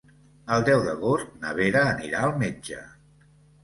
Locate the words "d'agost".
0.87-1.37